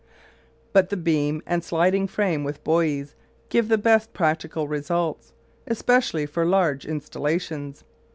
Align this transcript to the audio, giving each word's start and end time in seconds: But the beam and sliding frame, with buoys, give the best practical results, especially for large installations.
But 0.73 0.89
the 0.89 0.97
beam 0.97 1.43
and 1.45 1.63
sliding 1.63 2.07
frame, 2.07 2.43
with 2.43 2.63
buoys, 2.63 3.13
give 3.49 3.67
the 3.67 3.77
best 3.77 4.13
practical 4.13 4.67
results, 4.67 5.33
especially 5.67 6.25
for 6.25 6.43
large 6.43 6.87
installations. 6.87 7.83